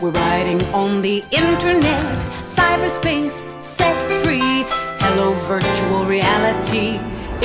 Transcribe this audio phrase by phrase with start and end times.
[0.00, 2.22] We're riding on the internet,
[2.56, 3.94] cyberspace, set
[4.24, 4.64] free.
[4.98, 6.96] Hello, virtual reality.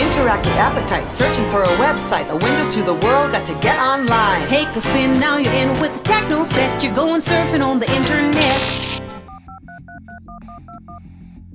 [0.02, 4.46] Interactive appetite, searching for a website, a window to the world, got to get online.
[4.46, 6.82] Take a spin, now you're in with the techno set.
[6.82, 8.62] You're going surfing on the internet.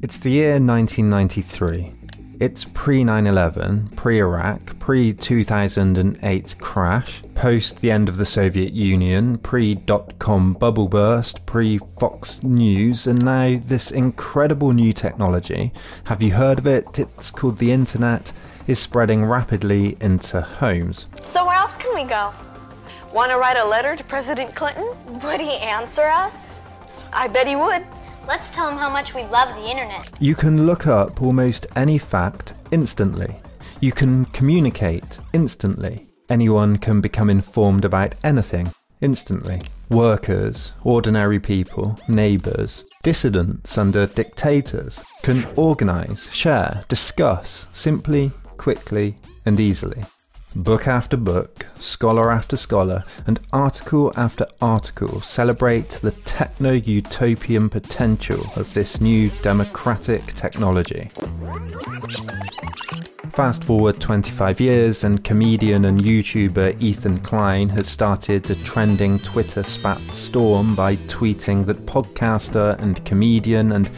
[0.02, 1.99] It's the year 1993.
[2.40, 8.72] It's pre 9 11, pre Iraq, pre 2008 crash, post the end of the Soviet
[8.72, 15.70] Union, pre dot com bubble burst, pre Fox News, and now this incredible new technology.
[16.04, 16.98] Have you heard of it?
[16.98, 18.32] It's called the Internet,
[18.66, 21.08] is spreading rapidly into homes.
[21.20, 22.32] So, where else can we go?
[23.12, 24.88] Want to write a letter to President Clinton?
[25.22, 26.62] Would he answer us?
[27.12, 27.84] I bet he would.
[28.28, 30.10] Let's tell him how much we love the internet.
[30.20, 33.36] You can look up almost any fact instantly.
[33.80, 36.06] You can communicate instantly.
[36.28, 39.60] Anyone can become informed about anything instantly.
[39.88, 49.16] Workers, ordinary people, neighbours, dissidents under dictators can organise, share, discuss simply, quickly,
[49.46, 50.04] and easily.
[50.56, 58.44] Book after book, scholar after scholar, and article after article celebrate the techno utopian potential
[58.56, 61.08] of this new democratic technology.
[63.32, 69.62] Fast forward 25 years, and comedian and YouTuber Ethan Klein has started a trending Twitter
[69.62, 73.88] spat storm by tweeting that podcaster and comedian and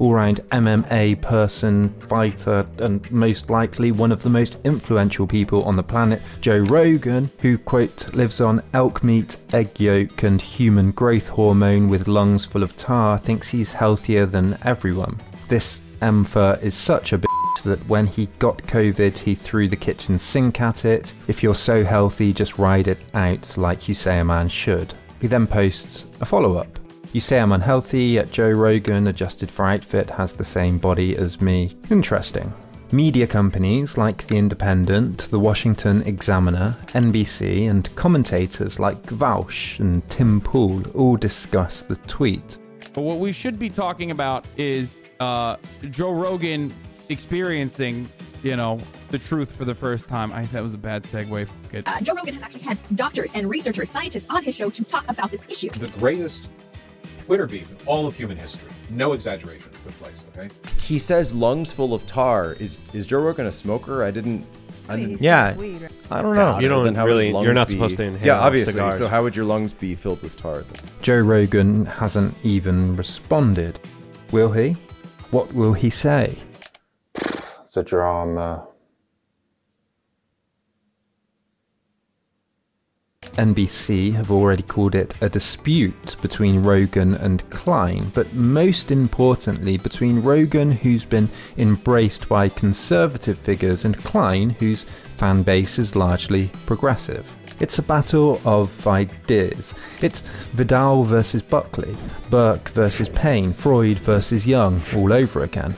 [0.00, 5.76] all round MMA person, fighter, and most likely one of the most influential people on
[5.76, 11.28] the planet, Joe Rogan, who, quote, lives on elk meat, egg yolk, and human growth
[11.28, 15.20] hormone with lungs full of tar, thinks he's healthier than everyone.
[15.48, 20.18] This Emfer is such a bitch that when he got COVID, he threw the kitchen
[20.18, 21.12] sink at it.
[21.28, 24.94] If you're so healthy, just ride it out like you say a man should.
[25.20, 26.79] He then posts a follow up.
[27.12, 31.40] You say I'm unhealthy, yet Joe Rogan, adjusted for outfit, has the same body as
[31.40, 31.76] me.
[31.90, 32.52] Interesting.
[32.92, 40.40] Media companies like The Independent, The Washington Examiner, NBC, and commentators like Vaush and Tim
[40.40, 42.58] Pool all discuss the tweet.
[42.92, 45.56] But what we should be talking about is uh,
[45.90, 46.72] Joe Rogan
[47.08, 48.08] experiencing,
[48.44, 48.78] you know,
[49.08, 50.32] the truth for the first time.
[50.32, 51.48] I that was a bad segue.
[51.70, 51.88] Good.
[51.88, 55.04] Uh, Joe Rogan has actually had doctors and researchers, scientists on his show to talk
[55.08, 55.70] about this issue.
[55.70, 56.50] The greatest
[57.30, 58.68] Twitter beef in all of human history.
[58.90, 60.52] No exaggeration took place, okay?
[60.80, 62.54] He says lungs full of tar.
[62.54, 64.02] Is is Joe Rogan a smoker?
[64.02, 64.44] I didn't.
[64.88, 65.54] I didn't Yeah,
[66.10, 66.54] I don't know.
[66.54, 67.32] God, You don't then how would his really.
[67.32, 68.26] lungs You're not be- supposed to inhale.
[68.26, 68.72] Yeah, obviously.
[68.72, 68.98] cigars.
[68.98, 70.62] So how would your lungs be filled with tar?
[70.62, 70.84] Then?
[71.02, 73.78] Joe Rogan hasn't even responded.
[74.32, 74.72] Will he?
[75.30, 76.36] What will he say?
[77.74, 78.66] The drama.
[83.32, 90.22] NBC have already called it a dispute between Rogan and Klein, but most importantly between
[90.22, 94.84] Rogan, who's been embraced by conservative figures, and Klein, whose
[95.16, 97.26] fan base is largely progressive.
[97.60, 99.74] It's a battle of ideas.
[100.00, 100.20] It's
[100.54, 101.94] Vidal versus Buckley,
[102.30, 105.76] Burke versus Paine, Freud versus Jung, all over again.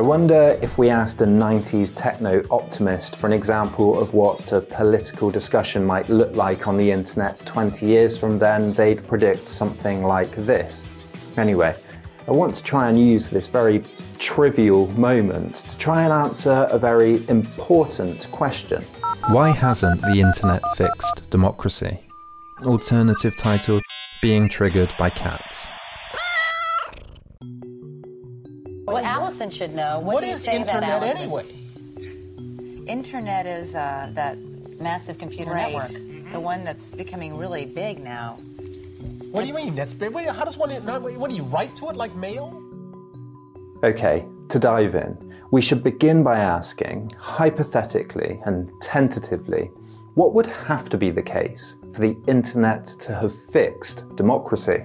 [0.00, 4.62] I wonder if we asked a 90s techno optimist for an example of what a
[4.62, 10.02] political discussion might look like on the internet 20 years from then, they'd predict something
[10.02, 10.86] like this.
[11.36, 11.76] Anyway,
[12.26, 13.82] I want to try and use this very
[14.18, 18.82] trivial moment to try and answer a very important question.
[19.28, 22.00] Why hasn't the internet fixed democracy?
[22.62, 23.82] Alternative title
[24.22, 25.68] Being Triggered by Cats.
[29.40, 29.96] What Allison should know.
[30.00, 31.16] What, What do you is say to that, internet Allison?
[31.16, 31.44] anyway?
[32.86, 34.36] Internet is uh, that
[34.78, 35.72] massive computer Right.
[35.72, 38.36] network, the one that's becoming really big now.
[39.32, 39.74] What do you mean?
[39.74, 40.12] That's big.
[40.12, 40.68] How does one?
[41.18, 42.52] What do you write to it like mail?
[43.82, 45.16] Okay, to dive in,
[45.50, 49.70] we should begin by asking, hypothetically and tentatively,
[50.16, 54.84] what would have to be the case for the internet to have fixed democracy?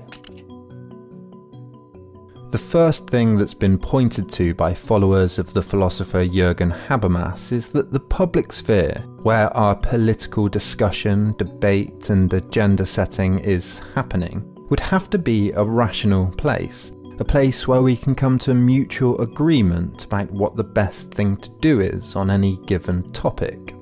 [2.55, 7.67] The first thing that's been pointed to by followers of the philosopher Jürgen Habermas is
[7.73, 14.79] that the public sphere, where our political discussion, debate, and agenda setting is happening, would
[14.79, 20.05] have to be a rational place, a place where we can come to mutual agreement
[20.05, 23.74] about what the best thing to do is on any given topic.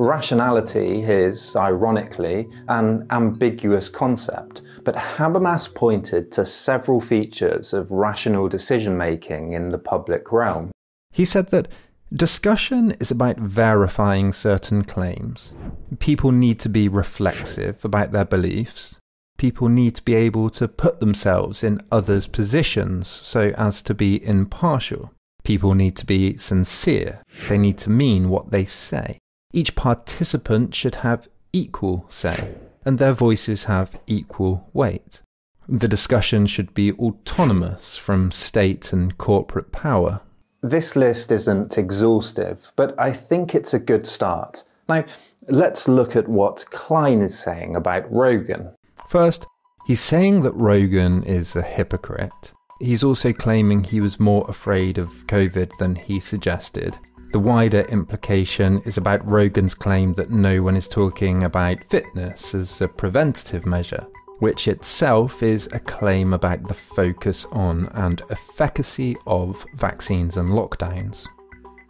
[0.00, 8.96] Rationality is, ironically, an ambiguous concept, but Habermas pointed to several features of rational decision
[8.96, 10.70] making in the public realm.
[11.10, 11.66] He said that
[12.14, 15.52] discussion is about verifying certain claims.
[15.98, 19.00] People need to be reflexive about their beliefs.
[19.36, 24.24] People need to be able to put themselves in others' positions so as to be
[24.24, 25.12] impartial.
[25.42, 27.20] People need to be sincere.
[27.48, 29.18] They need to mean what they say.
[29.52, 32.54] Each participant should have equal say,
[32.84, 35.22] and their voices have equal weight.
[35.66, 40.20] The discussion should be autonomous from state and corporate power.
[40.62, 44.64] This list isn't exhaustive, but I think it's a good start.
[44.88, 45.04] Now,
[45.48, 48.74] let's look at what Klein is saying about Rogan.
[49.08, 49.46] First,
[49.86, 52.52] he's saying that Rogan is a hypocrite.
[52.80, 56.98] He's also claiming he was more afraid of COVID than he suggested.
[57.30, 62.80] The wider implication is about Rogan's claim that no one is talking about fitness as
[62.80, 64.06] a preventative measure,
[64.38, 71.26] which itself is a claim about the focus on and efficacy of vaccines and lockdowns.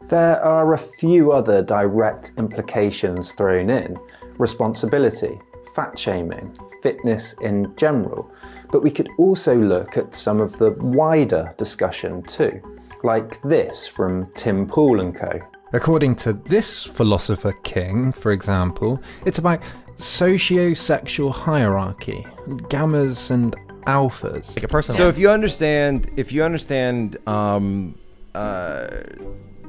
[0.08, 3.96] There are a few other direct implications thrown in.
[4.38, 5.38] Responsibility,
[5.72, 8.28] fat shaming, fitness in general,
[8.72, 12.60] but we could also look at some of the wider discussion too
[13.04, 15.40] like this from Tim Pool and Co.
[15.72, 19.60] According to this philosopher king, for example, it's about
[19.96, 22.26] socio-sexual hierarchy,
[22.70, 23.54] gammas and
[23.86, 24.48] alphas.
[24.54, 24.94] Like a person.
[24.94, 27.94] So if you understand, if you understand, um,
[28.34, 28.88] uh,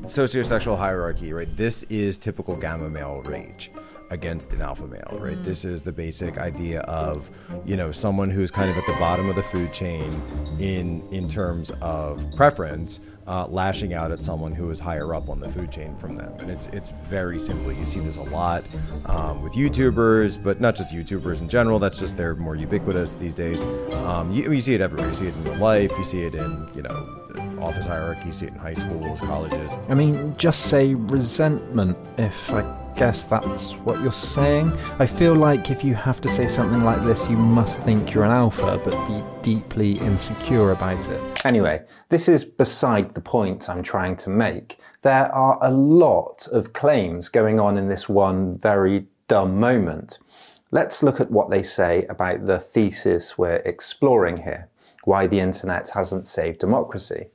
[0.01, 1.47] sociosexual hierarchy, right?
[1.57, 3.71] This is typical gamma male rage
[4.09, 5.37] against an alpha male, right?
[5.37, 5.43] Mm.
[5.43, 7.29] This is the basic idea of,
[7.65, 10.21] you know, someone who's kind of at the bottom of the food chain
[10.59, 15.39] in in terms of preference, uh, lashing out at someone who is higher up on
[15.39, 16.33] the food chain from them.
[16.39, 17.71] And it's it's very simple.
[17.71, 18.63] You see this a lot
[19.05, 21.79] um, with YouTubers, but not just YouTubers in general.
[21.79, 23.65] That's just they're more ubiquitous these days.
[23.93, 25.09] Um, you, you see it everywhere.
[25.09, 25.91] You see it in real life.
[25.97, 28.27] You see it in you know office hierarchy.
[28.27, 29.77] You see it in high schools, colleges.
[29.87, 32.61] I mean, just say resentment if I
[32.95, 34.73] guess that's what you're saying.
[34.99, 38.25] I feel like if you have to say something like this, you must think you're
[38.25, 41.45] an alpha, but be deeply insecure about it.
[41.45, 44.79] Anyway, this is beside the point I'm trying to make.
[45.01, 50.19] There are a lot of claims going on in this one very dumb moment.
[50.71, 54.69] Let's look at what they say about the thesis we're exploring here
[55.09, 57.27] why the internet hasn't saved democracy.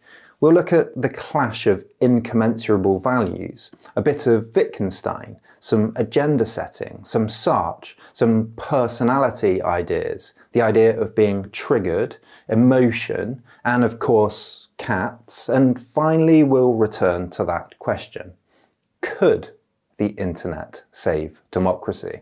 [0.45, 7.03] We'll look at the clash of incommensurable values, a bit of Wittgenstein, some agenda setting,
[7.03, 15.49] some Sartre, some personality ideas, the idea of being triggered, emotion, and of course, cats.
[15.49, 18.35] And finally, we'll return to that question
[19.01, 19.53] Could
[19.97, 22.21] the internet save democracy?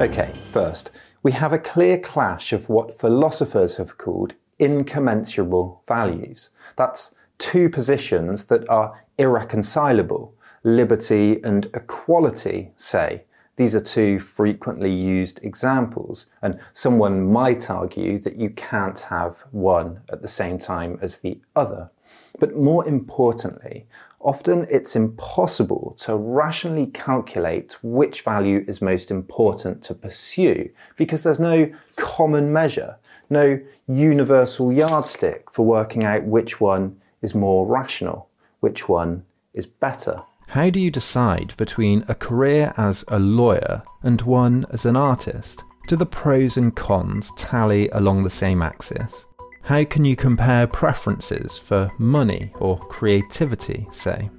[0.00, 0.90] Okay, first,
[1.22, 6.50] we have a clear clash of what philosophers have called incommensurable values.
[6.76, 10.34] That's two positions that are irreconcilable.
[10.62, 13.24] Liberty and equality, say.
[13.56, 20.00] These are two frequently used examples, and someone might argue that you can't have one
[20.10, 21.90] at the same time as the other.
[22.38, 23.86] But more importantly,
[24.20, 31.40] often it's impossible to rationally calculate which value is most important to pursue because there's
[31.40, 32.96] no common measure,
[33.30, 33.58] no
[33.88, 38.28] universal yardstick for working out which one is more rational,
[38.60, 39.24] which one
[39.54, 40.22] is better.
[40.48, 45.62] How do you decide between a career as a lawyer and one as an artist?
[45.86, 49.26] Do the pros and cons tally along the same axis?
[49.62, 54.30] How can you compare preferences for money or creativity, say?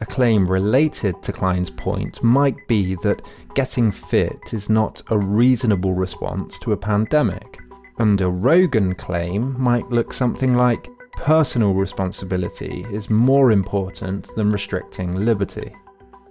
[0.00, 3.22] A claim related to Klein's point might be that
[3.54, 7.58] getting fit is not a reasonable response to a pandemic.
[7.98, 15.24] And a Rogan claim might look something like personal responsibility is more important than restricting
[15.24, 15.70] liberty.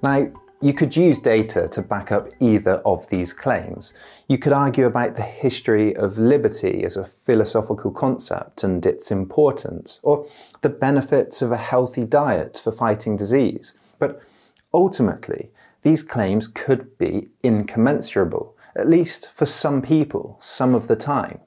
[0.02, 3.94] Now, you could use data to back up either of these claims.
[4.28, 10.00] You could argue about the history of liberty as a philosophical concept and its importance,
[10.04, 10.28] or
[10.62, 13.76] the benefits of a healthy diet for fighting disease.
[14.00, 14.22] But
[14.74, 15.52] ultimately,
[15.82, 21.40] these claims could be incommensurable, at least for some people, some of the time.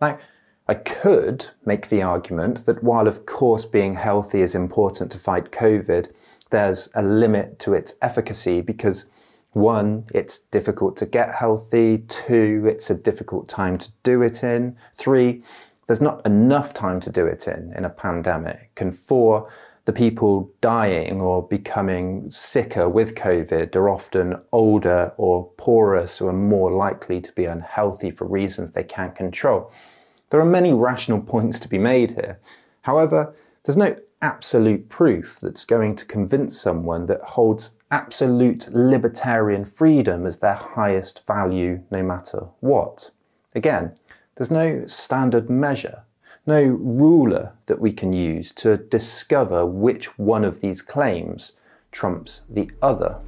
[0.00, 0.18] Now,
[0.66, 5.50] I could make the argument that while, of course, being healthy is important to fight
[5.50, 6.10] COVID,
[6.50, 9.06] there's a limit to its efficacy because
[9.52, 11.98] one, it's difficult to get healthy.
[12.08, 14.76] Two, it's a difficult time to do it in.
[14.96, 15.42] Three,
[15.86, 18.70] there's not enough time to do it in in a pandemic.
[18.78, 19.50] And four,
[19.84, 26.32] the people dying or becoming sicker with COVID are often older or poorer, so are
[26.32, 29.70] more likely to be unhealthy for reasons they can't control.
[30.30, 32.38] There are many rational points to be made here.
[32.82, 40.26] However, there's no absolute proof that's going to convince someone that holds absolute libertarian freedom
[40.26, 43.10] as their highest value no matter what.
[43.54, 43.96] Again,
[44.34, 46.02] there's no standard measure,
[46.46, 51.52] no ruler that we can use to discover which one of these claims
[51.92, 53.18] trumps the other.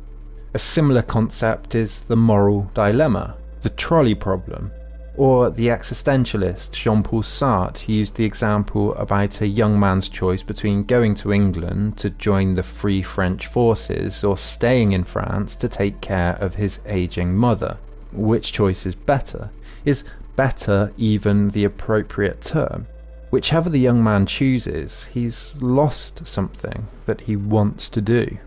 [0.54, 4.72] A similar concept is the moral dilemma, the trolley problem,
[5.16, 10.84] or the existentialist Jean Paul Sartre used the example about a young man's choice between
[10.84, 16.00] going to England to join the Free French forces or staying in France to take
[16.00, 17.78] care of his aging mother.
[18.12, 19.50] Which choice is better?
[19.84, 20.04] Is
[20.36, 22.86] better even the appropriate term?
[23.30, 28.38] Whichever the young man chooses, he's lost something that he wants to do.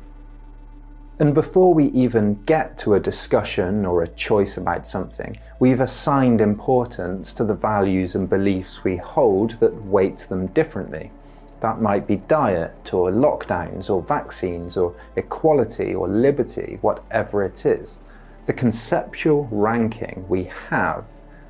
[1.21, 6.39] And before we even get to a discussion or a choice about something, we've assigned
[6.39, 11.11] importance to the values and beliefs we hold that weight them differently.
[11.59, 17.99] That might be diet, or lockdowns, or vaccines, or equality, or liberty, whatever it is.
[18.45, 21.03] The conceptual ranking we have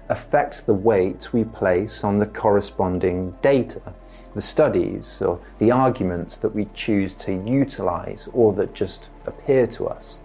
[0.10, 3.94] affects the weight we place on the corresponding data
[4.36, 9.88] the studies or the arguments that we choose to utilize or that just appear to
[9.88, 10.20] us.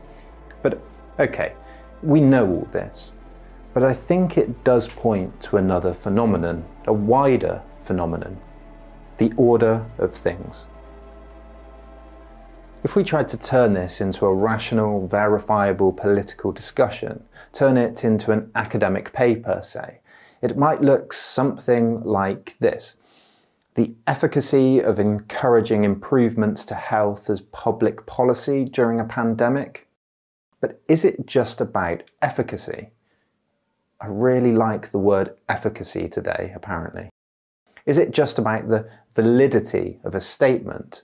[0.63, 0.81] But
[1.19, 1.55] okay,
[2.03, 3.15] we know all this,
[3.73, 8.41] but I think it does point to another phenomenon, a wider phenomenon
[9.17, 10.67] the order of things.
[12.83, 18.31] If we tried to turn this into a rational, verifiable political discussion, turn it into
[18.31, 20.01] an academic paper, say,
[20.43, 22.97] it might look something like this
[23.75, 29.89] the efficacy of encouraging improvements to health as public policy during a pandemic.
[30.61, 32.91] But is it just about efficacy?
[34.01, 37.11] I really like the word efficacy today, apparently.
[37.85, 41.03] Is it just about the validity of a statement?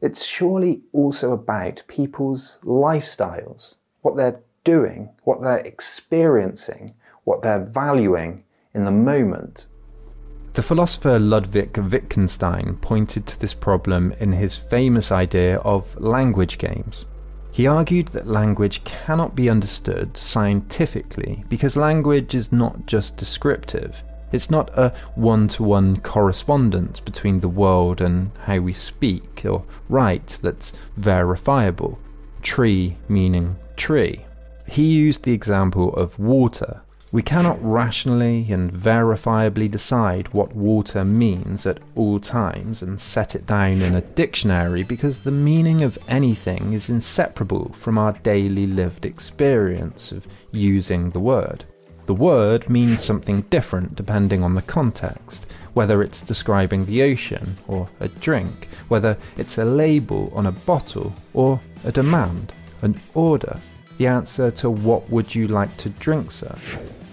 [0.00, 6.94] It's surely also about people's lifestyles, what they're doing, what they're experiencing,
[7.24, 8.44] what they're valuing
[8.74, 9.66] in the moment.
[10.54, 17.06] The philosopher Ludwig Wittgenstein pointed to this problem in his famous idea of language games.
[17.50, 24.02] He argued that language cannot be understood scientifically because language is not just descriptive.
[24.30, 29.64] It's not a one to one correspondence between the world and how we speak or
[29.88, 31.98] write that's verifiable.
[32.42, 34.26] Tree meaning tree.
[34.66, 36.82] He used the example of water
[37.12, 43.44] we cannot rationally and verifiably decide what water means at all times and set it
[43.44, 49.04] down in a dictionary because the meaning of anything is inseparable from our daily lived
[49.04, 51.66] experience of using the word.
[52.06, 57.90] The word means something different depending on the context, whether it's describing the ocean or
[58.00, 63.60] a drink, whether it's a label on a bottle or a demand, an order,
[63.98, 66.56] the answer to what would you like to drink, sir?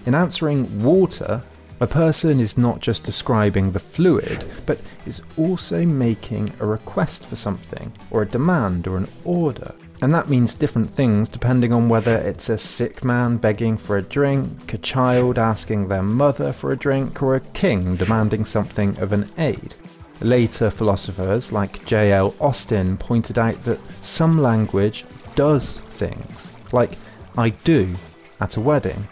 [0.06, 1.42] In answering water,
[1.80, 7.36] a person is not just describing the fluid, but is also making a request for
[7.36, 9.74] something, or a demand, or an order.
[10.02, 14.02] And that means different things depending on whether it's a sick man begging for a
[14.02, 19.12] drink, a child asking their mother for a drink, or a king demanding something of
[19.12, 19.74] an aide.
[20.20, 22.34] Later philosophers like J.L.
[22.40, 25.04] Austin pointed out that some language
[25.34, 26.98] does things, like
[27.38, 27.94] I do
[28.40, 29.06] at a wedding,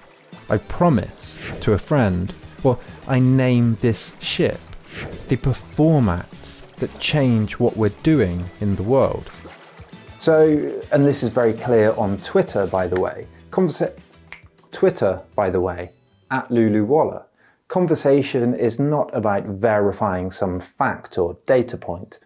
[0.50, 4.60] I promise to a friend, or I name this ship.
[5.28, 9.30] They perform acts that change what we're doing in the world.
[10.18, 13.26] So, and this is very clear on Twitter, by the way.
[13.50, 13.98] Conversa-
[14.72, 15.92] Twitter, by the way,
[16.30, 17.24] at Lulu Waller.
[17.68, 22.18] Conversation is not about verifying some fact or data point.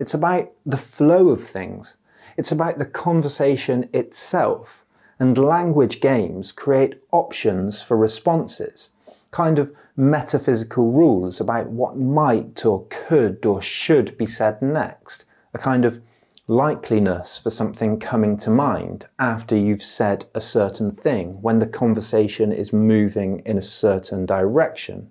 [0.00, 1.96] It's about the flow of things.
[2.36, 4.84] It's about the conversation itself
[5.18, 8.90] and language games create options for responses,
[9.30, 15.58] kind of metaphysical rules about what might or could or should be said next, a
[15.58, 16.00] kind of
[16.48, 22.52] likeliness for something coming to mind after you've said a certain thing when the conversation
[22.52, 25.10] is moving in a certain direction.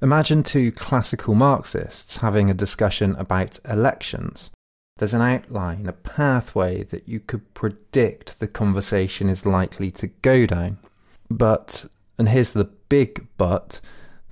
[0.00, 4.50] Imagine two classical Marxists having a discussion about elections.
[4.98, 10.44] There's an outline, a pathway that you could predict the conversation is likely to go
[10.44, 10.78] down.
[11.30, 11.86] But,
[12.18, 13.80] and here's the big but,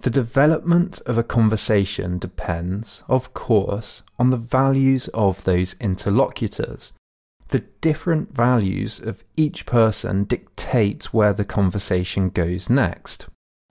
[0.00, 6.92] the development of a conversation depends, of course, on the values of those interlocutors.
[7.49, 13.26] The different values of each person dictate where the conversation goes next.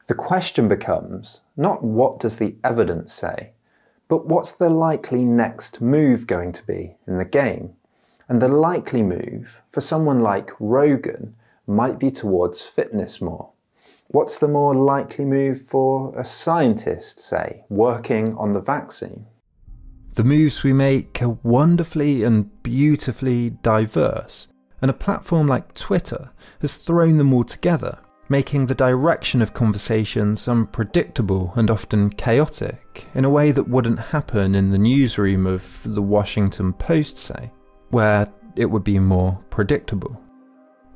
[0.07, 3.51] The question becomes not what does the evidence say,
[4.07, 7.73] but what's the likely next move going to be in the game?
[8.27, 11.35] And the likely move for someone like Rogan
[11.67, 13.51] might be towards fitness more.
[14.07, 19.25] What's the more likely move for a scientist, say, working on the vaccine?
[20.13, 24.47] The moves we make are wonderfully and beautifully diverse,
[24.81, 26.31] and a platform like Twitter
[26.61, 33.25] has thrown them all together, making the direction of conversations unpredictable and often chaotic in
[33.25, 37.51] a way that wouldn't happen in the newsroom of the Washington Post, say,
[37.89, 40.19] where it would be more predictable.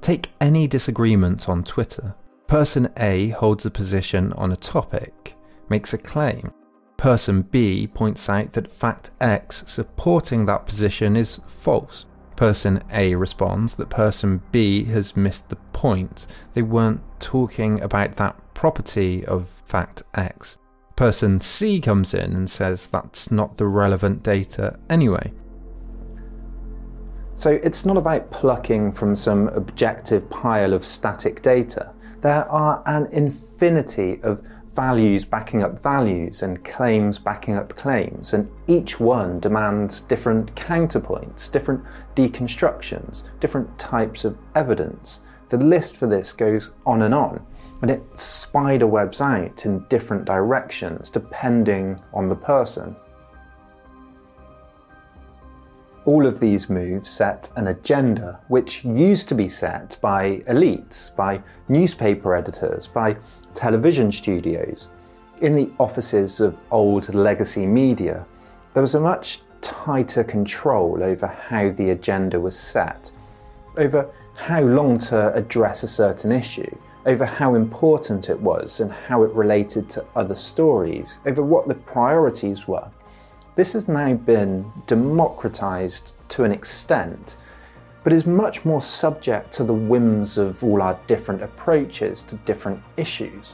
[0.01, 2.15] Take any disagreement on Twitter.
[2.47, 5.35] Person A holds a position on a topic,
[5.69, 6.51] makes a claim,
[6.99, 12.05] Person B points out that fact X supporting that position is false.
[12.39, 16.25] Person A responds that person B has missed the point.
[16.53, 20.55] They weren't talking about that property of fact X.
[20.95, 25.33] Person C comes in and says that's not the relevant data anyway.
[27.35, 31.91] So it's not about plucking from some objective pile of static data.
[32.21, 38.49] There are an infinity of values backing up values and claims backing up claims, and
[38.67, 41.83] each one demands different counterpoints, different
[42.15, 45.21] deconstructions, different types of evidence.
[45.49, 47.45] The list for this goes on and on,
[47.81, 52.95] and it spiderwebs out in different directions depending on the person.
[56.05, 61.41] All of these moves set an agenda which used to be set by elites, by
[61.67, 63.17] newspaper editors, by
[63.53, 64.87] television studios.
[65.41, 68.25] In the offices of old legacy media,
[68.73, 73.11] there was a much tighter control over how the agenda was set,
[73.77, 76.75] over how long to address a certain issue,
[77.05, 81.75] over how important it was and how it related to other stories, over what the
[81.75, 82.89] priorities were.
[83.55, 87.37] This has now been democratized to an extent,
[88.09, 92.81] but is much more subject to the whims of all our different approaches to different
[92.97, 93.53] issues.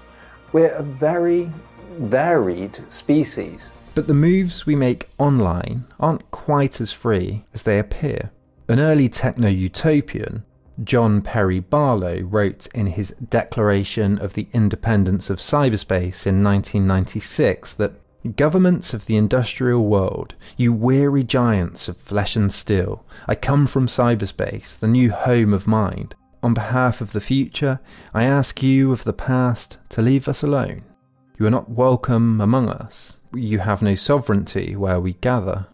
[0.54, 1.52] We're a very
[1.98, 3.74] varied species.
[3.96, 8.32] But the moves we make online aren't quite as free as they appear.
[8.70, 10.46] An early techno utopian,
[10.82, 17.92] John Perry Barlow, wrote in his Declaration of the Independence of Cyberspace in 1996 that
[18.34, 23.86] Governments of the industrial world, you weary giants of flesh and steel, I come from
[23.86, 26.16] cyberspace, the new home of mind.
[26.42, 27.80] On behalf of the future,
[28.16, 30.82] I ask you of the past to leave us alone.
[31.38, 33.20] You are not welcome among us.
[33.32, 35.68] You have no sovereignty where we gather.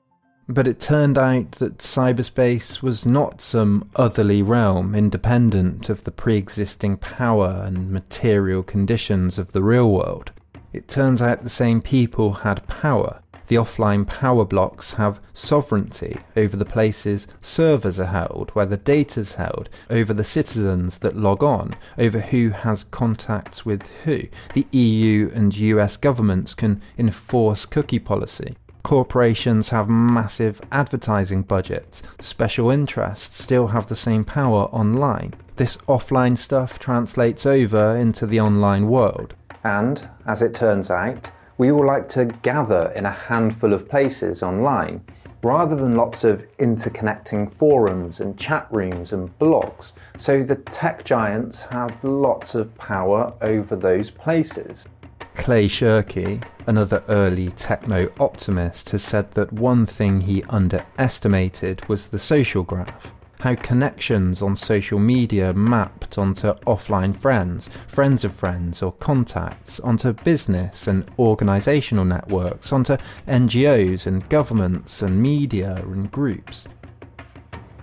[0.50, 6.36] But it turned out that cyberspace was not some otherly realm independent of the pre
[6.36, 10.34] existing power and material conditions of the real world.
[10.74, 13.22] It turns out the same people had power.
[13.48, 19.36] The offline power blocs have sovereignty over the places servers are held, where the data's
[19.36, 24.22] held, over the citizens that log on, over who has contacts with who.
[24.54, 28.56] The EU and US governments can enforce cookie policy.
[28.84, 32.02] Corporations have massive advertising budgets.
[32.22, 35.34] Special interests still have the same power online.
[35.58, 39.36] This offline stuff translates over into the online world.
[39.64, 44.42] And, as it turns out, we all like to gather in a handful of places
[44.42, 45.04] online,
[45.44, 49.94] rather than lots of interconnecting forums and chat rooms and blogs.
[50.18, 54.88] So the tech giants have lots of power over those places.
[55.36, 62.20] Clay Shirky, another early techno optimist, has said that one thing he underestimated was the
[62.20, 68.92] social graph how connections on social media mapped onto offline friends, friends of friends, or
[68.94, 76.66] contacts, onto business and organisational networks, onto NGOs and governments and media and groups.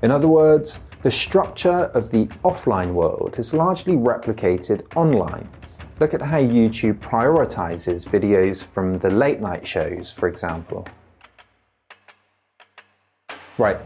[0.03, 5.49] In other words, the structure of the offline world is largely replicated online.
[5.99, 10.87] Look at how YouTube prioritizes videos from the late night shows, for example.
[13.59, 13.79] Right,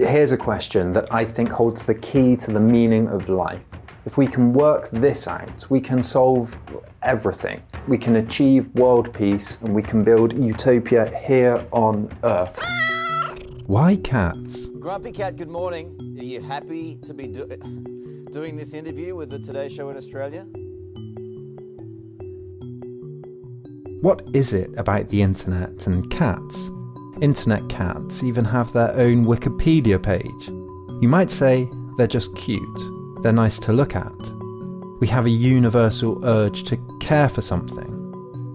[0.00, 3.60] Here's a question that I think holds the key to the meaning of life.
[4.06, 6.58] If we can work this out, we can solve
[7.02, 7.62] everything.
[7.86, 12.58] We can achieve world peace and we can build utopia here on Earth.
[13.66, 14.68] Why cats?
[14.68, 15.94] Grumpy Cat, good morning.
[16.18, 20.46] Are you happy to be do- doing this interview with the Today Show in Australia?
[24.00, 26.70] What is it about the internet and cats
[27.20, 30.48] Internet cats even have their own Wikipedia page.
[31.02, 34.32] You might say they're just cute, they're nice to look at.
[35.00, 37.96] We have a universal urge to care for something.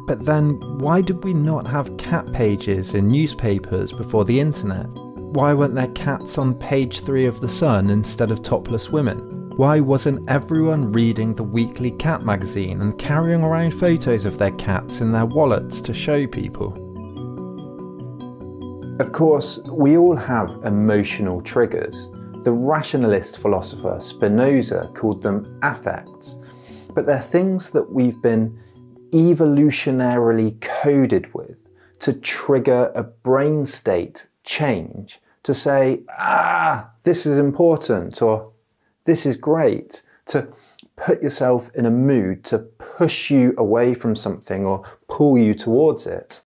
[0.07, 4.89] But then, why did we not have cat pages in newspapers before the internet?
[5.35, 9.49] why weren't there cats on page three of The Sun instead of topless women?
[9.57, 15.01] Why wasn't everyone reading the weekly cat magazine and carrying around photos of their cats
[15.01, 16.84] in their wallets to show people?
[18.97, 22.09] Of course, we all have emotional triggers.
[22.45, 26.37] The rationalist philosopher Spinoza called them affects,
[26.93, 28.57] but they're things that we've been
[29.11, 31.67] evolutionarily coded with
[31.99, 38.53] to trigger a brain state change to say, ah, this is important or
[39.03, 40.47] this is great, to
[40.95, 46.07] put yourself in a mood to push you away from something or pull you towards
[46.07, 46.39] it.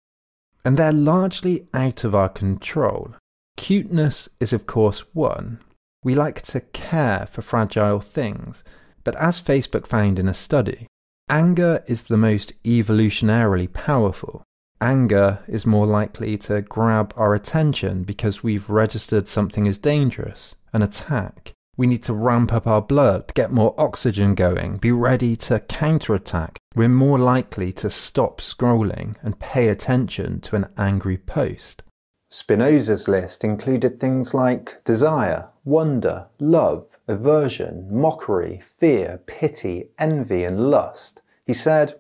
[0.64, 3.16] And they're largely out of our control.
[3.58, 5.60] Cuteness is, of course, one.
[6.04, 8.64] We like to care for fragile things,
[9.04, 10.88] but as Facebook found in a study,
[11.30, 14.44] anger is the most evolutionarily powerful.
[14.82, 20.82] Anger is more likely to grab our attention because we've registered something as dangerous, an
[20.82, 21.52] attack.
[21.80, 26.60] We need to ramp up our blood, get more oxygen going, be ready to counterattack.
[26.76, 31.84] We're more likely to stop scrolling and pay attention to an angry post.
[32.28, 41.22] Spinoza's list included things like desire, wonder, love, aversion, mockery, fear, pity, envy, and lust.
[41.46, 41.98] He said,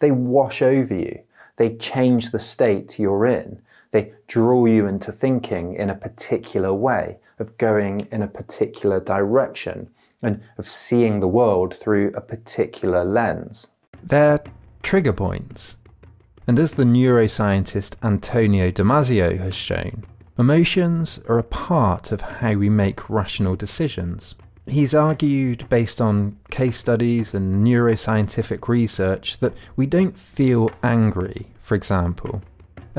[0.00, 1.20] they wash over you
[1.60, 3.60] they change the state you're in.
[3.90, 9.88] They draw you into thinking in a particular way, of going in a particular direction,
[10.22, 13.68] and of seeing the world through a particular lens.
[14.02, 14.42] They're
[14.82, 15.76] trigger points.
[16.46, 20.04] And as the neuroscientist Antonio Damasio has shown,
[20.38, 24.34] emotions are a part of how we make rational decisions.
[24.66, 31.74] He's argued, based on case studies and neuroscientific research, that we don't feel angry, for
[31.74, 32.42] example,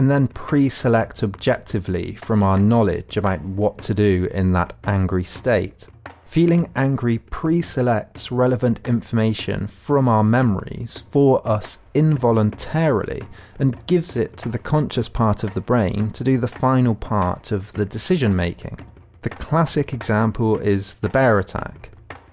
[0.01, 5.23] and then pre select objectively from our knowledge about what to do in that angry
[5.23, 5.87] state.
[6.25, 13.21] Feeling angry pre selects relevant information from our memories for us involuntarily
[13.59, 17.51] and gives it to the conscious part of the brain to do the final part
[17.51, 18.79] of the decision making.
[19.21, 21.91] The classic example is the bear attack.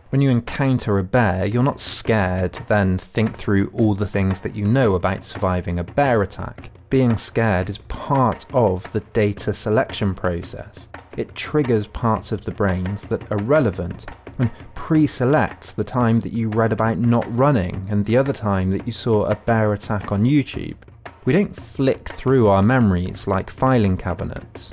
[0.08, 4.56] When you encounter a bear, you're not scared, then think through all the things that
[4.56, 6.70] you know about surviving a bear attack.
[6.90, 10.88] Being scared is part of the data selection process.
[11.16, 14.06] It triggers parts of the brains that are relevant
[14.38, 18.70] and pre selects the time that you read about not running and the other time
[18.70, 20.76] that you saw a bear attack on YouTube.
[21.24, 24.70] We don't flick through our memories like filing cabinets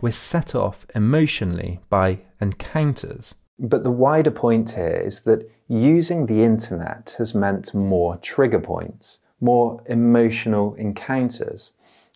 [0.00, 3.34] we're set off emotionally by encounters.
[3.58, 9.20] But the wider point here is that using the internet has meant more trigger points,
[9.40, 11.72] more emotional encounters.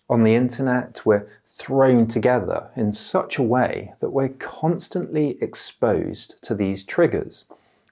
[0.08, 6.54] On the internet, we're thrown together in such a way that we're constantly exposed to
[6.54, 7.44] these triggers.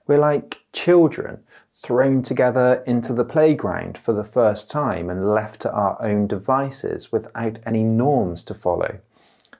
[0.06, 1.40] We're like children
[1.72, 7.12] thrown together into the playground for the first time and left to our own devices
[7.12, 8.98] without any norms to follow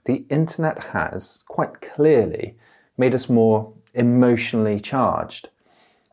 [0.09, 2.57] the internet has quite clearly
[2.97, 5.51] made us more emotionally charged.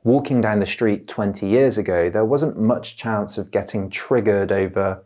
[0.05, 5.03] Walking down the street 20 years ago, there wasn't much chance of getting triggered over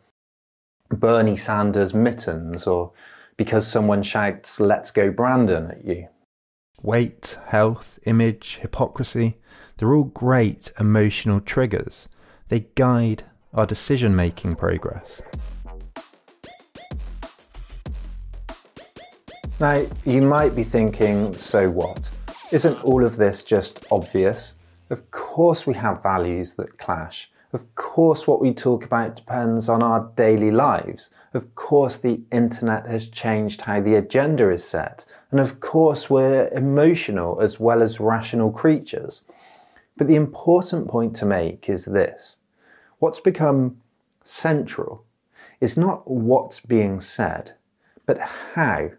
[0.90, 2.92] Bernie Sanders mittens or
[3.38, 6.10] because someone shouts, Let's go, Brandon, at you.
[6.82, 9.38] Weight, health, image, hypocrisy,
[9.78, 12.10] they're all great emotional triggers.
[12.50, 15.22] They guide our decision making progress.
[19.62, 22.10] Now, you might be thinking, so what?
[22.52, 24.56] Isn't all of this just obvious?
[24.90, 27.32] Of course, we have values that clash.
[27.52, 31.10] Of course, what we talk about depends on our daily lives.
[31.34, 35.06] Of course, the internet has changed how the agenda is set.
[35.32, 39.22] And of course, we're emotional as well as rational creatures.
[39.98, 42.38] But the important point to make is this
[43.00, 43.82] what's become
[44.24, 45.04] central
[45.60, 47.54] is not what's being said,
[48.06, 48.20] but
[48.54, 48.92] how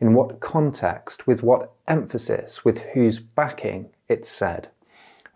[0.00, 4.68] in what context, with what emphasis, with whose backing it's said.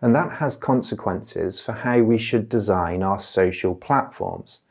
[0.01, 4.61] And that has consequences for how we should design our social platforms.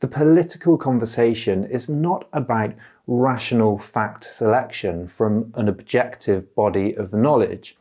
[0.00, 2.72] The political conversation is not about
[3.06, 7.76] rational fact selection from an objective body of knowledge.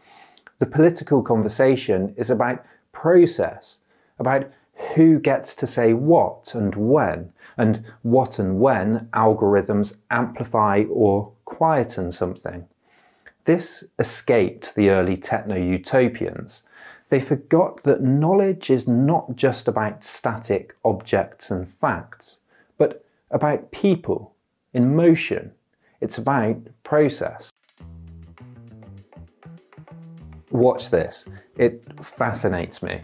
[0.60, 3.80] The political conversation is about process,
[4.20, 4.52] about
[4.96, 12.12] who gets to say what and when, and what and when algorithms amplify or quieten
[12.12, 12.68] something.
[13.46, 16.64] This escaped the early techno utopians.
[17.10, 22.40] They forgot that knowledge is not just about static objects and facts,
[22.78, 24.36] but about people
[24.74, 25.52] in motion,
[26.02, 27.52] It's about process.
[30.52, 31.26] Watch this.
[31.58, 33.02] It fascinates me.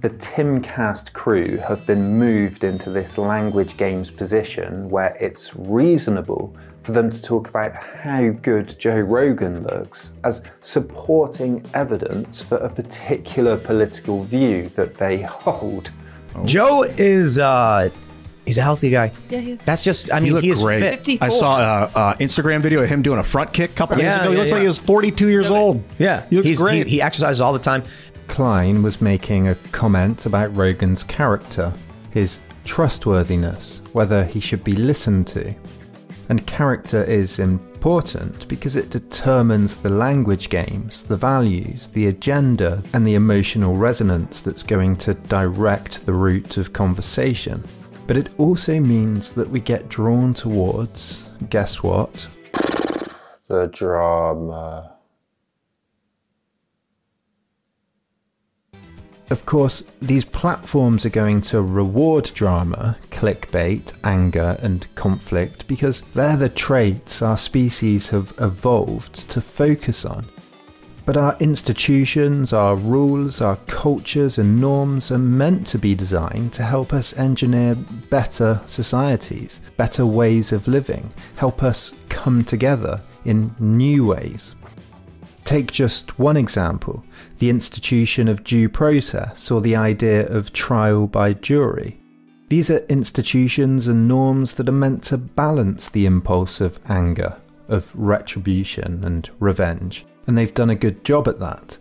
[0.00, 6.54] The Timcast crew have been moved into this language games position where it's reasonable
[6.86, 12.68] for them to talk about how good Joe Rogan looks as supporting evidence for a
[12.70, 15.90] particular political view that they hold.
[16.44, 17.90] Joe is uh
[18.44, 19.10] he's a healthy guy.
[19.28, 19.58] Yeah, he is.
[19.64, 21.04] That's just I He mean looked he's great.
[21.04, 21.18] fit.
[21.20, 24.04] I saw a, a Instagram video of him doing a front kick a couple days
[24.04, 24.30] Yeah, ago.
[24.30, 24.62] He yeah, looks like yeah.
[24.62, 25.82] he was 42 years old.
[25.98, 26.86] Yeah, he looks he's, great.
[26.86, 27.82] He, he exercises all the time.
[28.28, 31.74] Klein was making a comment about Rogan's character,
[32.10, 35.52] his trustworthiness, whether he should be listened to.
[36.28, 43.06] And character is important because it determines the language games, the values, the agenda, and
[43.06, 47.62] the emotional resonance that's going to direct the route of conversation.
[48.08, 52.26] But it also means that we get drawn towards, guess what?
[53.48, 54.95] The drama.
[59.28, 66.36] Of course, these platforms are going to reward drama, clickbait, anger, and conflict because they're
[66.36, 70.26] the traits our species have evolved to focus on.
[71.06, 76.62] But our institutions, our rules, our cultures, and norms are meant to be designed to
[76.62, 77.74] help us engineer
[78.10, 84.54] better societies, better ways of living, help us come together in new ways.
[85.46, 87.04] Take just one example
[87.38, 92.00] the institution of due process or the idea of trial by jury.
[92.48, 97.36] These are institutions and norms that are meant to balance the impulse of anger,
[97.68, 101.78] of retribution and revenge, and they've done a good job at that.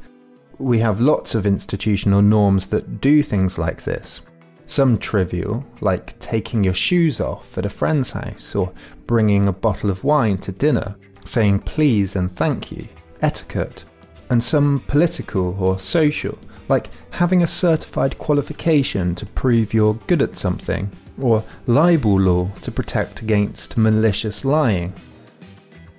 [0.60, 4.22] We have lots of institutional norms that do things like this.
[4.68, 8.72] Some trivial, like taking your shoes off at a friend's house or
[9.08, 12.88] bringing a bottle of wine to dinner, saying please and thank you,
[13.26, 13.86] etiquette,
[14.30, 16.38] and some political or social,
[16.70, 22.72] like having a certified qualification to prove you're good at something, or libel law to
[22.72, 24.94] protect against malicious lying.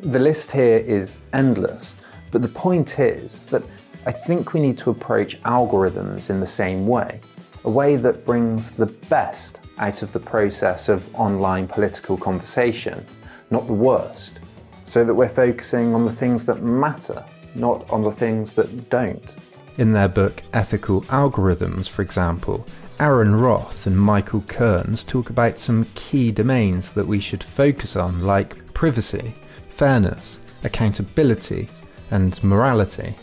[0.01, 1.97] The list here is endless,
[2.31, 3.65] but the point is that
[4.07, 7.21] I think we need to approach algorithms in the same way,
[7.65, 13.05] a way that brings the best out of the process of online political conversation,
[13.51, 14.39] not the worst,
[14.87, 17.22] so that we're focusing on the things that matter,
[17.57, 19.35] not on the things that don't.
[19.79, 22.64] In their book Ethical Algorithms, for example,
[23.01, 28.22] Aaron Roth and Michael Kearns talk about some key domains that we should focus on,
[28.22, 29.35] like privacy,
[29.68, 31.68] fairness, accountability,
[32.12, 33.14] and morality.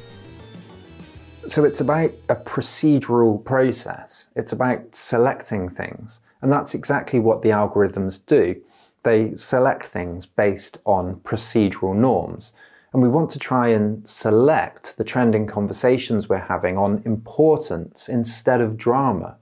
[1.48, 7.50] So it's about a procedural process, it's about selecting things, and that's exactly what the
[7.50, 8.62] algorithms do.
[9.04, 12.54] They select things based on procedural norms.
[12.94, 18.62] And we want to try and select the trending conversations we're having on importance instead
[18.62, 19.36] of drama.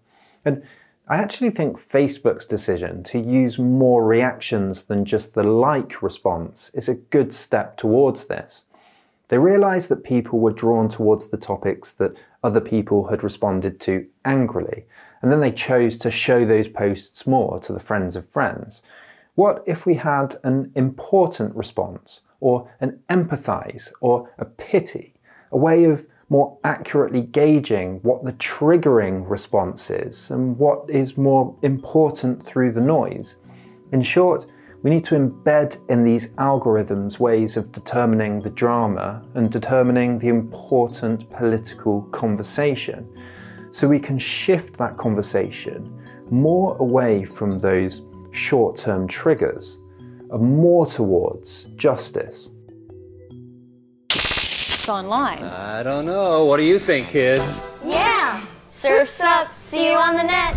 [0.46, 0.64] And
[1.08, 6.88] I actually think Facebook's decision to use more reactions than just the like response is
[6.88, 8.64] a good step towards this.
[9.28, 14.08] They realised that people were drawn towards the topics that other people had responded to
[14.26, 14.86] angrily,
[15.22, 18.82] and then they chose to show those posts more to the friends of friends.
[19.42, 25.16] What if we had an important response, or an empathize, or a pity,
[25.52, 31.56] a way of more accurately gauging what the triggering response is and what is more
[31.64, 33.38] important through the noise?
[33.92, 34.46] In short,
[34.84, 40.28] we need to embed in these algorithms ways of determining the drama and determining the
[40.28, 43.10] important political conversation
[43.72, 46.00] so we can shift that conversation
[46.30, 52.50] more away from those short term triggers and more towards justice.
[54.10, 55.44] It's online.
[55.44, 56.46] I don't know.
[56.46, 57.68] What do you think, kids?
[57.86, 58.44] Yeah!
[58.70, 59.54] Surf's up.
[59.54, 60.56] See you on the net.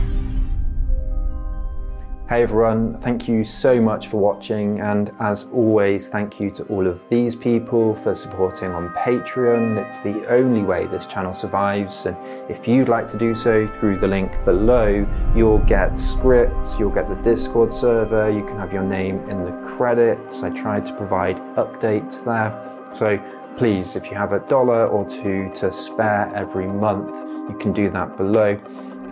[2.27, 6.87] Hey everyone, thank you so much for watching, and as always, thank you to all
[6.87, 9.77] of these people for supporting on Patreon.
[9.77, 12.17] It's the only way this channel survives, and
[12.51, 15.07] if you'd like to do so through the link below,
[15.37, 19.53] you'll get scripts, you'll get the Discord server, you can have your name in the
[19.69, 20.43] credits.
[20.43, 22.59] I tried to provide updates there.
[22.95, 23.19] So
[23.59, 27.15] please, if you have a dollar or two to spare every month,
[27.51, 28.59] you can do that below.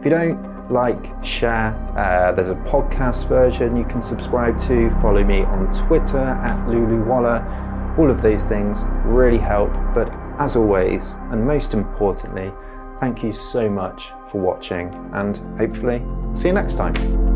[0.02, 1.76] If you don't, like, share.
[1.96, 4.90] Uh, there's a podcast version you can subscribe to.
[5.00, 7.96] Follow me on Twitter at LuluWalla.
[7.96, 9.72] All of those things really help.
[9.94, 12.52] But as always, and most importantly,
[12.98, 17.31] thank you so much for watching, and hopefully, see you next time.